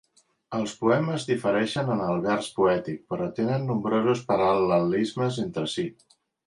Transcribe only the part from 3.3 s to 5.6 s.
tenen nombrosos paral·lelismes